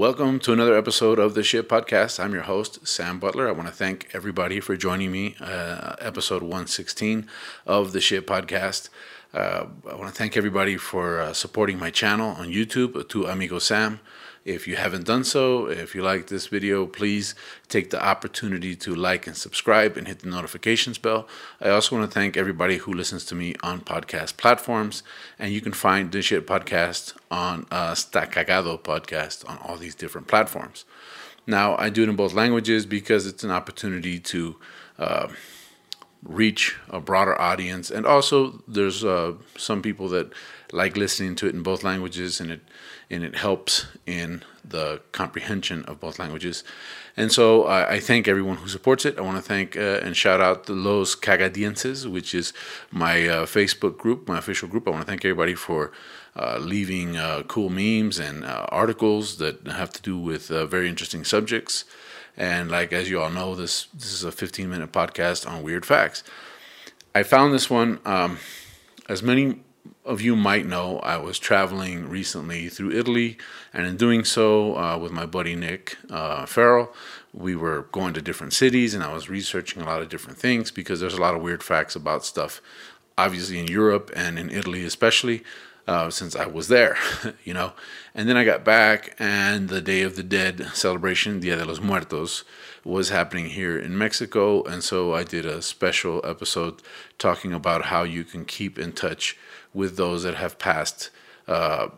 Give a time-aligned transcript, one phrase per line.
[0.00, 2.18] Welcome to another episode of the Shit Podcast.
[2.18, 3.46] I'm your host, Sam Butler.
[3.46, 7.28] I want to thank everybody for joining me, uh, episode 116
[7.66, 8.88] of the Shit Podcast.
[9.34, 13.58] Uh, I want to thank everybody for uh, supporting my channel on YouTube, Tu Amigo
[13.58, 14.00] Sam.
[14.44, 17.34] If you haven't done so, if you like this video, please
[17.68, 21.28] take the opportunity to like and subscribe and hit the notifications bell.
[21.60, 25.02] I also want to thank everybody who listens to me on podcast platforms.
[25.38, 30.86] And you can find this shit podcast on uh, podcast on all these different platforms.
[31.46, 34.56] Now, I do it in both languages because it's an opportunity to.
[34.98, 35.28] Uh,
[36.22, 40.30] reach a broader audience and also there's uh, some people that
[40.72, 42.60] like listening to it in both languages and it
[43.08, 46.62] and it helps in the comprehension of both languages
[47.16, 50.40] and so I, thank everyone who supports it I want to thank uh, and shout
[50.40, 52.52] out the Los Cagadienses which is
[52.90, 55.92] my uh, Facebook group my official group I want to thank everybody for
[56.36, 61.24] uh, leaving uh, cool memes and uh, articles that have to do with very interesting
[61.24, 61.84] subjects
[62.36, 65.84] and like as you all know, this this is a 15 minute podcast on weird
[65.84, 66.22] facts.
[67.14, 67.98] I found this one.
[68.04, 68.38] Um,
[69.08, 69.60] as many
[70.04, 73.36] of you might know, I was traveling recently through Italy,
[73.72, 76.92] and in doing so, uh, with my buddy Nick uh, Farrell,
[77.32, 80.70] we were going to different cities, and I was researching a lot of different things
[80.70, 82.60] because there's a lot of weird facts about stuff,
[83.16, 85.42] obviously in Europe and in Italy especially
[85.90, 86.96] uh, since I was there,
[87.44, 87.72] you know.
[88.14, 91.80] And then I got back, and the Day of the Dead celebration, Dia de los
[91.80, 92.44] Muertos,
[92.84, 94.62] was happening here in Mexico.
[94.62, 96.80] And so I did a special episode
[97.18, 99.36] talking about how you can keep in touch
[99.74, 101.10] with those that have passed,
[101.48, 101.88] uh,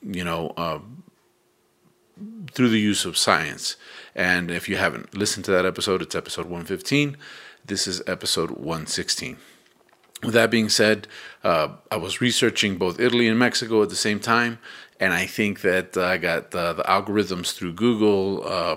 [0.00, 0.78] you know, uh,
[2.52, 3.74] through the use of science.
[4.14, 7.16] And if you haven't listened to that episode, it's episode 115.
[7.66, 9.38] This is episode 116
[10.22, 11.06] with that being said,
[11.44, 14.58] uh, I was researching both Italy and Mexico at the same time,
[14.98, 18.76] and I think that uh, I got the, the, algorithms through Google uh,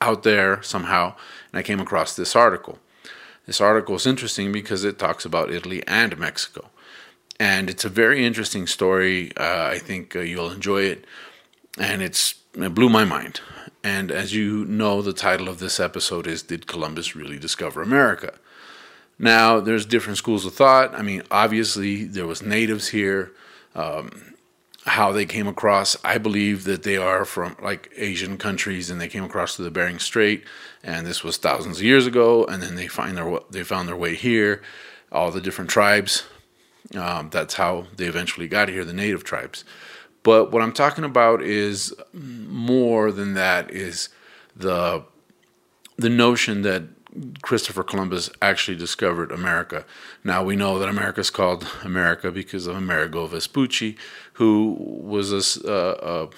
[0.00, 1.14] out there somehow,
[1.52, 2.78] and I came across this article.
[3.46, 6.70] This article is interesting because it talks about Italy and Mexico,
[7.38, 9.32] and it's a very interesting story.
[9.36, 11.04] Uh, I think uh, you'll enjoy it,
[11.78, 13.40] and it's it blew my mind.
[13.82, 18.38] And as you know, the title of this episode is "Did Columbus Really Discover America?"
[19.18, 20.94] Now, there's different schools of thought.
[20.94, 23.32] I mean, obviously, there was natives here.
[23.74, 24.34] Um,
[24.86, 29.08] how they came across, I believe that they are from like Asian countries, and they
[29.08, 30.44] came across to the Bering Strait,
[30.82, 32.44] and this was thousands of years ago.
[32.44, 34.62] And then they find their they found their way here.
[35.10, 36.24] All the different tribes.
[36.94, 39.64] Um, that's how they eventually got here, the native tribes.
[40.22, 43.70] But what I'm talking about is more than that.
[43.70, 44.10] Is
[44.54, 45.04] the
[45.96, 46.82] the notion that
[47.42, 49.84] Christopher Columbus actually discovered America.
[50.24, 53.96] Now we know that America is called America because of Amerigo Vespucci,
[54.34, 56.28] who was a, uh,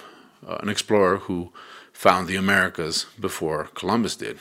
[0.47, 1.53] uh, an explorer who
[1.93, 4.39] found the Americas before Columbus did.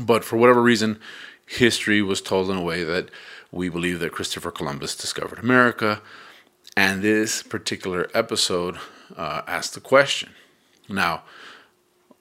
[0.00, 1.00] But for whatever reason,
[1.46, 3.10] history was told in a way that
[3.50, 6.00] we believe that Christopher Columbus discovered America.
[6.76, 8.78] And this particular episode
[9.16, 10.30] uh, asked the question.
[10.88, 11.24] Now,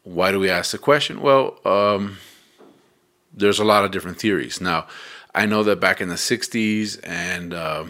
[0.03, 1.21] why do we ask the question?
[1.21, 2.17] Well, um,
[3.33, 4.59] there's a lot of different theories.
[4.61, 4.87] Now,
[5.33, 7.85] I know that back in the 60s and uh,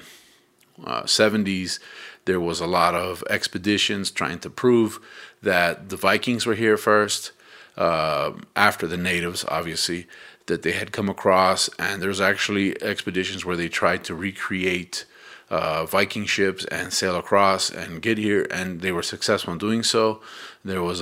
[0.85, 1.79] uh, 70s,
[2.25, 4.99] there was a lot of expeditions trying to prove
[5.41, 7.31] that the Vikings were here first,
[7.77, 10.07] uh, after the natives, obviously,
[10.45, 11.69] that they had come across.
[11.79, 15.05] And there's actually expeditions where they tried to recreate
[15.49, 19.83] uh, Viking ships and sail across and get here, and they were successful in doing
[19.83, 20.21] so.
[20.63, 20.99] There was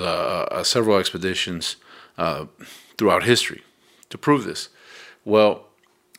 [0.67, 1.75] several expeditions
[2.17, 2.45] uh,
[2.97, 3.63] throughout history
[4.09, 4.69] to prove this.
[5.25, 5.65] Well,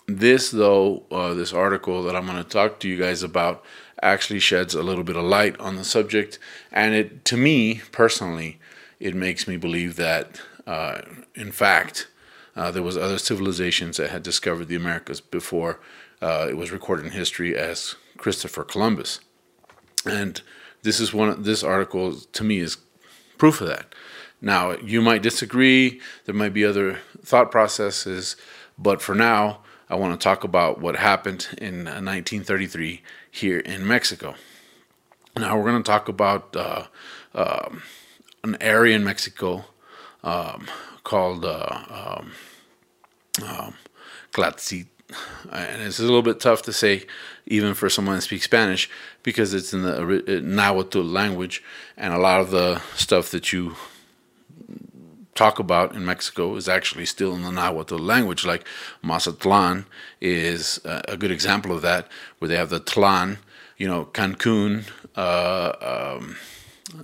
[0.07, 3.65] this though, uh, this article that I'm going to talk to you guys about
[4.03, 6.39] actually sheds a little bit of light on the subject,
[6.73, 8.59] and it, to me personally,
[8.99, 11.03] it makes me believe that, uh,
[11.35, 12.09] in fact,
[12.57, 15.81] uh, there was other civilizations that had discovered the Americas before
[16.21, 19.21] uh, it was recorded in history as Christopher Columbus,
[20.05, 20.43] and
[20.83, 21.29] this is one.
[21.29, 22.79] Of this article to me is
[23.39, 23.95] proof of that.
[24.43, 28.37] Now, you might disagree, there might be other thought processes,
[28.79, 33.87] but for now, I want to talk about what happened in 1933 uh, here in
[33.87, 34.35] Mexico.
[35.37, 36.85] Now, we're going to talk about uh,
[37.35, 37.71] uh,
[38.45, 39.65] an area in Mexico
[40.23, 40.69] um,
[41.03, 42.33] called uh, um,
[43.47, 43.75] um,
[45.53, 47.05] and it's a little bit tough to say
[47.47, 48.89] even for someone that speaks Spanish
[49.23, 51.63] because it's in the Nahuatl language,
[51.97, 53.75] and a lot of the stuff that you
[55.41, 58.45] talk about in Mexico is actually still in the Nahuatl language.
[58.45, 58.65] Like
[59.03, 59.87] Mazatlan
[60.21, 62.09] is a good example of that,
[62.39, 63.39] where they have the Tlan,
[63.79, 64.85] you know, Cancun,
[65.17, 66.37] uh, um,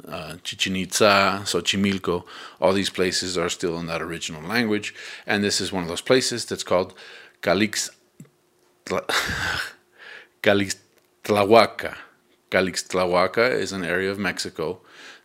[0.06, 2.24] uh, Chichen Itza, Xochimilco,
[2.60, 4.94] all these places are still in that original language.
[5.26, 6.92] And this is one of those places that's called
[7.40, 7.90] Calix,
[10.42, 11.96] Calixtlahuaca.
[12.50, 14.80] Calixtlahuaca is an area of Mexico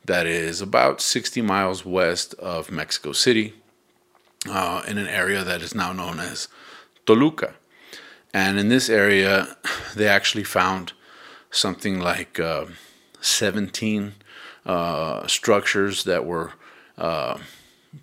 [0.05, 3.53] that is about 60 miles west of Mexico City
[4.49, 6.47] uh, in an area that is now known as
[7.05, 7.55] Toluca.
[8.33, 9.57] And in this area,
[9.95, 10.93] they actually found
[11.51, 12.65] something like uh,
[13.19, 14.13] 17
[14.65, 16.53] uh, structures that were
[16.97, 17.37] uh,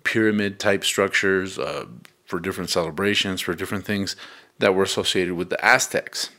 [0.03, 1.85] pyramid type structures uh,
[2.25, 4.15] for different celebrations, for different things
[4.59, 6.29] that were associated with the Aztecs,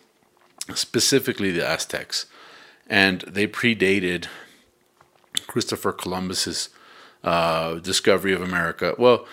[0.75, 2.27] specifically the Aztecs.
[2.87, 4.27] And they predated
[5.51, 6.69] Christopher Columbus's
[7.25, 8.95] uh, discovery of America.
[8.97, 9.27] Well,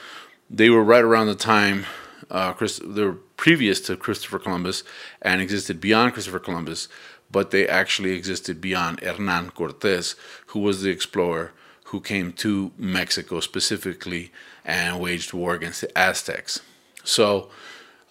[0.49, 1.85] they were right around the time
[2.29, 4.83] uh, Chris, they were previous to Christopher Columbus
[5.21, 6.87] and existed beyond Christopher Columbus,
[7.31, 10.15] but they actually existed beyond Hernan Cortez,
[10.47, 11.51] who was the explorer
[11.85, 14.31] who came to Mexico specifically
[14.65, 16.59] and waged war against the Aztecs.
[17.03, 17.49] So,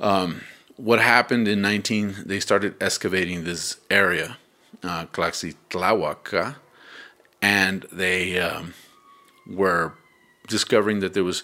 [0.00, 0.43] um,
[0.76, 2.25] what happened in 19?
[2.25, 4.38] They started excavating this area,
[4.82, 5.06] uh,
[7.43, 8.75] and they um,
[9.47, 9.94] were
[10.49, 11.43] discovering that there was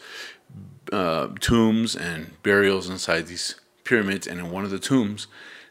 [0.92, 5.26] uh, tombs and burials inside these pyramids, and in one of the tombs,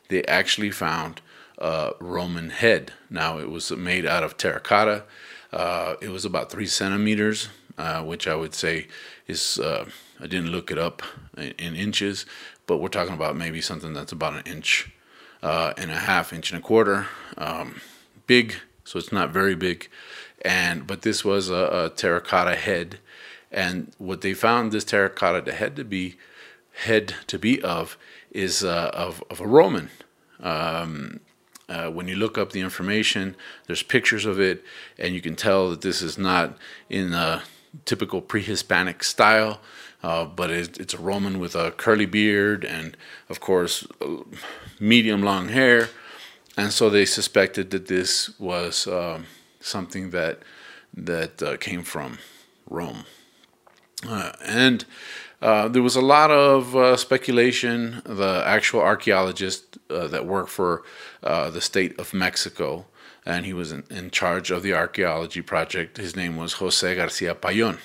[0.09, 1.21] they actually found
[1.57, 2.93] a Roman head.
[3.09, 5.03] Now it was made out of terracotta.
[5.53, 8.87] Uh, it was about three centimeters, uh, which I would say
[9.27, 9.85] is uh,
[10.19, 11.01] I didn't look it up
[11.37, 12.25] in, in, inches,
[12.67, 14.91] but we're talking about maybe something that's about an inch
[15.43, 17.07] uh, and a half, inch and a quarter,
[17.37, 17.81] um,
[18.27, 18.55] big.
[18.83, 19.89] So it's not very big,
[20.43, 21.53] and but this was a,
[21.85, 22.99] a terracotta head,
[23.51, 26.15] and what they found this terracotta head to be
[26.85, 27.97] head to be of
[28.31, 29.89] is uh, of of a Roman.
[30.39, 31.19] Um,
[31.69, 33.35] uh, when you look up the information,
[33.67, 34.63] there's pictures of it,
[34.99, 36.57] and you can tell that this is not
[36.89, 37.43] in a
[37.85, 39.61] typical pre-Hispanic style,
[40.03, 42.97] uh, but it, it's a Roman with a curly beard and,
[43.29, 43.87] of course,
[44.79, 45.89] medium long hair,
[46.57, 49.25] and so they suspected that this was um,
[49.59, 50.39] something that
[50.93, 52.17] that uh, came from
[52.69, 53.05] Rome,
[54.07, 54.85] uh, and
[55.41, 58.01] uh, there was a lot of uh, speculation.
[58.05, 60.83] The actual archaeologist uh, that worked for
[61.23, 62.85] uh, the state of Mexico,
[63.25, 65.97] and he was in, in, charge of the archaeology project.
[65.97, 67.79] His name was Jose Garcia Payon.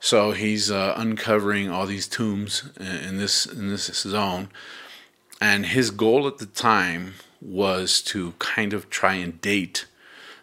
[0.00, 4.48] So he's uncovering all these tombs in this in this zone,
[5.40, 9.86] and his goal at the time was to kind of try and date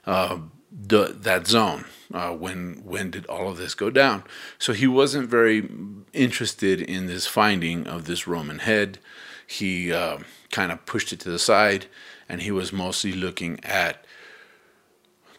[0.06, 0.39] uh,
[0.71, 4.24] the, that zone uh, when when did all of this go down?
[4.59, 5.69] So he wasn't very
[6.13, 9.00] interested in this finding of this Roman head.
[9.47, 10.19] He uh,
[10.51, 11.86] kind of pushed it to the side,
[12.27, 14.06] and he was mostly looking at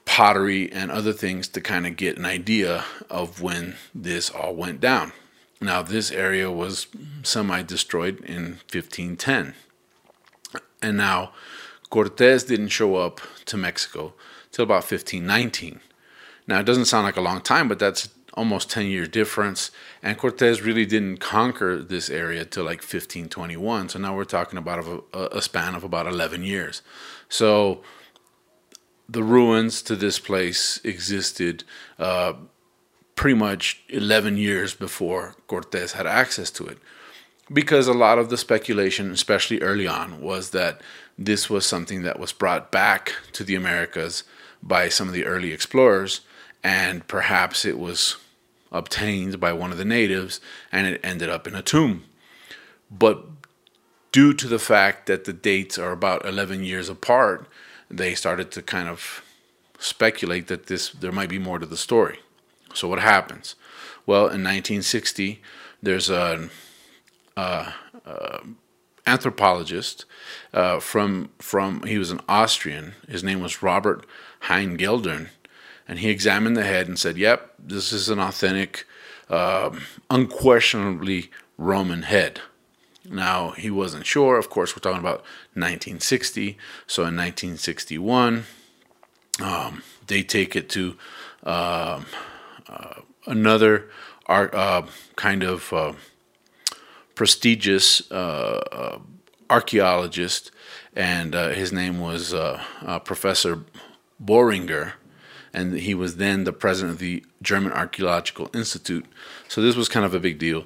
[0.04, 4.80] pottery and other things to kind of get an idea of when this all went
[4.80, 5.12] down.
[5.60, 6.86] Now, this area was
[7.22, 9.54] semi destroyed in 1510.
[10.82, 11.32] And now,
[11.90, 14.14] Cortez didn't show up to Mexico
[14.50, 15.80] till about 1519.
[16.46, 19.70] Now, it doesn't sound like a long time, but that's almost 10 year difference.
[20.02, 23.88] And Cortez really didn't conquer this area till like 1521.
[23.88, 26.82] So now we're talking about a, a span of about 11 years.
[27.28, 27.82] So
[29.08, 31.64] the ruins to this place existed
[31.98, 32.34] uh,
[33.14, 36.78] pretty much 11 years before Cortez had access to it.
[37.52, 40.80] Because a lot of the speculation, especially early on, was that
[41.16, 44.24] this was something that was brought back to the Americas
[44.62, 46.22] by some of the early explorers
[46.62, 48.16] and perhaps it was
[48.72, 50.40] obtained by one of the natives
[50.72, 52.04] and it ended up in a tomb.
[52.90, 53.24] But
[54.10, 57.46] due to the fact that the dates are about 11 years apart,
[57.88, 59.22] they started to kind of
[59.78, 62.18] speculate that this there might be more to the story.
[62.74, 63.54] So what happens?
[64.04, 65.40] Well, in 1960,
[65.82, 66.50] there's an
[67.36, 67.72] uh,
[68.04, 68.38] uh,
[69.06, 70.04] anthropologist
[70.52, 72.94] uh, from from he was an Austrian.
[73.08, 74.06] His name was Robert
[74.40, 75.28] Heine-Geldern,
[75.86, 78.86] and he examined the head and said, "Yep, this is an authentic,
[79.28, 79.70] uh,
[80.10, 82.40] unquestionably Roman head."
[83.08, 84.38] Now he wasn't sure.
[84.38, 85.20] Of course, we're talking about
[85.54, 86.58] 1960.
[86.86, 88.44] So in 1961,
[89.40, 90.96] um, they take it to
[91.44, 92.02] uh,
[92.68, 93.88] uh, another
[94.26, 94.82] art, uh,
[95.14, 95.92] kind of uh,
[97.16, 99.00] prestigious uh,
[99.50, 100.52] archaeologist,
[100.94, 103.64] and uh, his name was uh, uh, Professor
[104.24, 104.92] Boehringer,
[105.52, 109.06] and he was then the president of the German Archaeological Institute.
[109.48, 110.64] So this was kind of a big deal.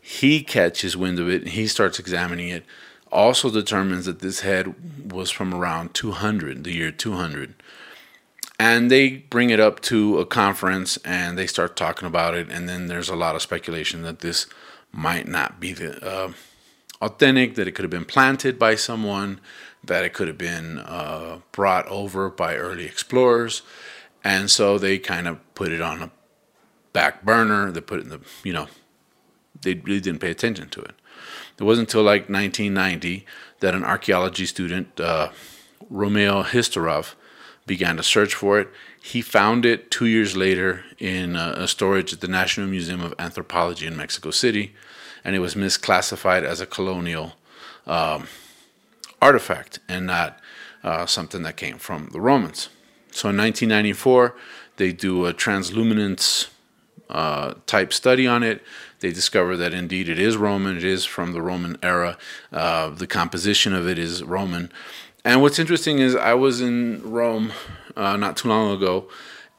[0.00, 2.64] He catches wind of it and he starts examining it.
[3.12, 7.54] Also determines that this head was from around 200, the year 200.
[8.58, 12.50] And they bring it up to a conference and they start talking about it.
[12.50, 14.46] And then there's a lot of speculation that this
[14.92, 16.32] might not be the uh,
[17.00, 19.40] authentic, that it could have been planted by someone,
[19.84, 23.62] that it could have been uh, brought over by early explorers.
[24.24, 26.10] And so they kind of put it on a
[26.92, 27.70] back burner.
[27.70, 28.66] They put it in the, you know,
[29.62, 30.94] they really didn't pay attention to it.
[31.58, 33.26] It wasn't until like 1990
[33.60, 35.30] that an archaeology student, uh,
[35.90, 37.14] Romeo Hristov,
[37.68, 38.68] began to search for it.
[39.00, 43.86] He found it two years later in a storage at the National Museum of Anthropology
[43.86, 44.74] in Mexico City
[45.24, 47.34] and it was misclassified as a colonial
[47.86, 48.26] um,
[49.20, 50.40] artifact and not
[50.82, 52.68] uh, something that came from the Romans.
[53.10, 54.34] So in 1994,
[54.76, 56.48] they do a transluminance
[57.10, 58.62] uh, type study on it.
[59.00, 62.18] They discover that indeed it is Roman, it is from the Roman era.
[62.52, 64.70] Uh, the composition of it is Roman.
[65.24, 67.52] And what's interesting is I was in Rome
[67.96, 69.08] uh, not too long ago,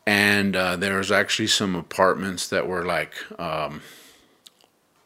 [0.06, 3.82] and uh, there was actually some apartments that were like um,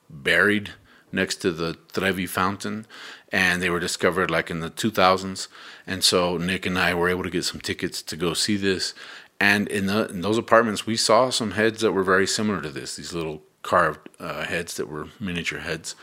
[0.10, 0.72] buried
[1.12, 2.86] next to the Trevi fountain,
[3.32, 5.48] and they were discovered like in the 2000s.
[5.86, 8.94] And so Nick and I were able to get some tickets to go see this.
[9.40, 12.70] And in, the, in those apartments, we saw some heads that were very similar to
[12.70, 15.96] this, these little carved uh, heads that were miniature heads.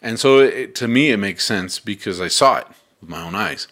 [0.00, 2.66] And so it, to me, it makes sense because I saw it
[3.00, 3.68] with my own eyes.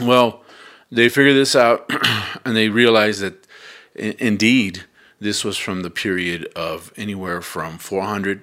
[0.00, 0.42] Well,
[0.90, 1.90] they figured this out
[2.44, 3.46] and they realized that
[3.94, 4.84] indeed
[5.20, 8.42] this was from the period of anywhere from 400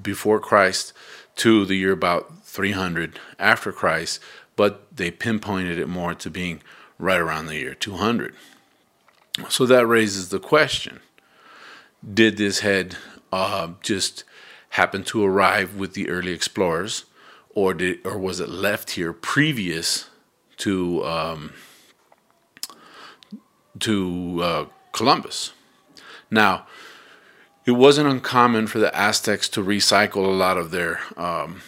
[0.00, 0.92] before Christ
[1.36, 4.20] to the year about 300 after Christ,
[4.56, 6.62] but they pinpointed it more to being
[6.98, 8.34] right around the year 200.
[9.48, 11.00] So that raises the question
[12.14, 12.96] did this head
[13.32, 14.24] uh, just
[14.70, 17.04] happen to arrive with the early explorers,
[17.54, 20.08] or, did, or was it left here previous
[20.62, 21.52] to, um,
[23.80, 25.52] to uh, Columbus?
[26.30, 26.66] Now,
[27.64, 31.62] it wasn't uncommon for the Aztecs to recycle a lot of their um,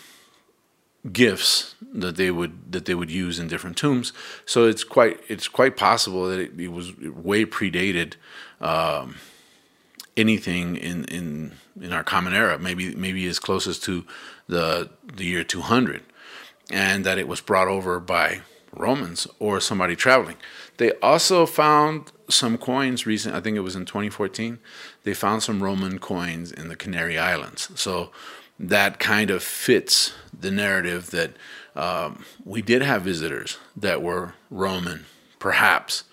[1.13, 4.13] gifts that they would that they would use in different tombs.
[4.47, 8.15] So it's quite it's quite possible that it, it was way predated
[8.61, 9.17] um,
[10.17, 12.59] anything in, in in our common era.
[12.59, 14.05] Maybe maybe as close as to
[14.49, 16.03] the the year 200,
[16.71, 18.41] and that it was brought over by
[18.77, 20.37] Romans or somebody traveling.
[20.77, 23.35] They also found some coins recent.
[23.35, 24.59] I think it was in 2014.
[25.05, 27.71] They found some Roman coins in the Canary Islands.
[27.75, 28.11] So
[28.59, 31.33] that kind of fits the narrative that
[31.77, 35.07] um, we did have visitors that were Roman,
[35.39, 36.05] perhaps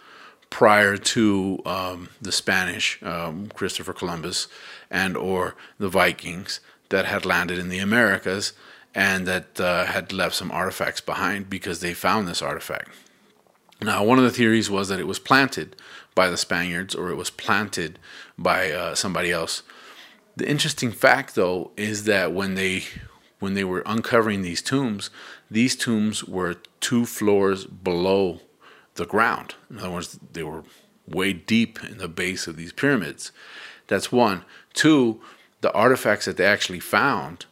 [0.49, 4.47] prior to um, the Spanish, um, Christopher Columbus,
[4.89, 8.53] and or the Vikings that had landed in the Americas
[8.93, 12.89] and that uh, had left some artifacts behind because they found this artifact.
[13.81, 15.75] Now, one of the theories was that it was planted
[16.13, 17.97] by the Spaniards or it was planted
[18.37, 19.63] by uh, somebody else.
[20.35, 22.83] The interesting fact, though, is that when they
[23.39, 25.09] when they were uncovering these tombs,
[25.49, 28.39] these tombs were two floors below
[28.95, 29.55] the ground.
[29.69, 30.63] In other words, they were
[31.07, 33.31] way deep in the base of these pyramids.
[33.87, 34.45] That's one.
[34.73, 35.21] Two,
[35.61, 37.47] the artifacts that they actually found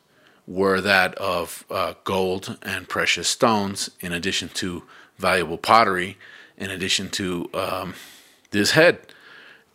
[0.50, 4.84] were that of uh, gold and precious stones, in addition to
[5.20, 6.18] valuable pottery,
[6.58, 7.94] in addition to um,
[8.50, 9.00] this head.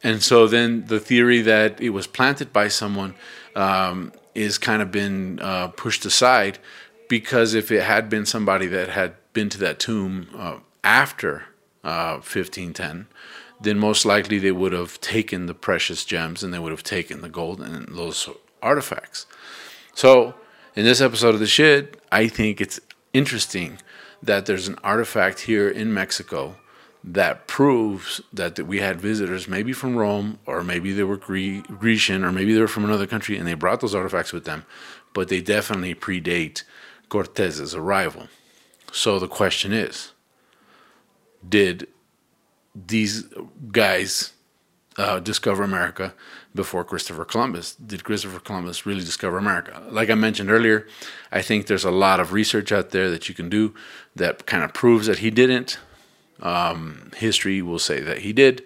[0.03, 3.15] And so then the theory that it was planted by someone
[3.55, 6.59] um, is kind of been uh, pushed aside
[7.09, 11.45] because if it had been somebody that had been to that tomb uh, after
[11.85, 13.07] uh, 1510,
[13.61, 17.21] then most likely they would have taken the precious gems and they would have taken
[17.21, 18.29] the gold and those
[18.61, 19.27] artifacts.
[19.95, 20.35] So
[20.75, 22.81] in this episode of the shit, I think it's
[23.13, 23.79] interesting
[24.23, 26.57] that there's an artifact here in Mexico
[27.05, 32.25] that proves that, we had visitors, maybe from Rome, or maybe they were Gre- Grecian,
[32.25, 34.65] or maybe they were from another country, and they brought those artifacts with them,
[35.13, 36.63] but they definitely predate
[37.11, 38.29] Cortez's arrival.
[38.91, 40.13] So the question is
[41.47, 41.89] did
[42.75, 43.25] these
[43.71, 44.34] guys
[44.97, 46.15] uh, discover America
[46.55, 47.75] before Christopher Columbus.
[47.75, 49.83] Did Christopher Columbus really discover America?
[49.91, 50.87] Like I mentioned earlier,
[51.33, 53.75] I think there's a lot of research out there that you can do
[54.15, 55.79] that kind of proves that he didn't.
[56.41, 58.63] Um, history will say that he did.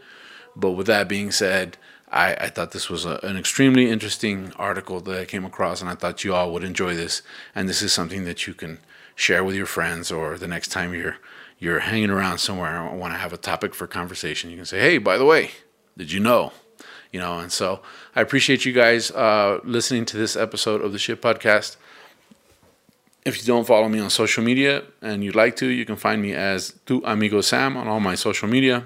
[0.56, 1.76] But with that being said,
[2.10, 5.90] I, I thought this was a, an extremely interesting article that I came across, and
[5.90, 7.22] I thought you all would enjoy this.
[7.54, 8.78] And this is something that you can
[9.14, 11.16] share with your friends, or the next time you're
[11.60, 14.78] you're hanging around somewhere and want to have a topic for conversation, you can say,
[14.78, 15.50] "Hey, by the way,
[15.98, 16.52] did you know?"
[17.12, 17.80] You know, and so
[18.14, 21.76] I appreciate you guys uh, listening to this episode of the Shit Podcast.
[23.24, 26.20] If you don't follow me on social media and you'd like to, you can find
[26.20, 28.84] me as Tu Amigo Sam on all my social media.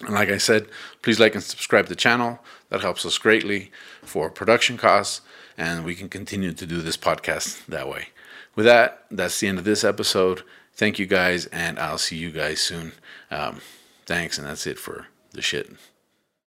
[0.00, 0.68] And like I said,
[1.02, 2.40] please like and subscribe to the channel.
[2.70, 5.22] That helps us greatly for production costs,
[5.56, 8.08] and we can continue to do this podcast that way.
[8.54, 10.42] With that, that's the end of this episode.
[10.74, 12.92] Thank you guys, and I'll see you guys soon.
[13.30, 13.60] Um,
[14.06, 15.70] thanks, and that's it for the shit.